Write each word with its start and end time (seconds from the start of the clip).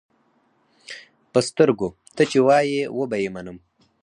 پۀ 1.31 1.39
سترګو، 1.49 1.89
تۀ 2.15 2.23
چې 2.31 2.39
وایې 2.47 2.83
وبۀ 2.97 3.17
یې 3.23 3.29
منم. 3.35 3.57